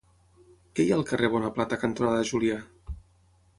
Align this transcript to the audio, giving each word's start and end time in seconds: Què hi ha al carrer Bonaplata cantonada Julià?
Què 0.79 0.85
hi 0.85 0.89
ha 0.93 0.95
al 1.01 1.05
carrer 1.09 1.29
Bonaplata 1.35 1.81
cantonada 1.85 2.25
Julià? 2.33 2.59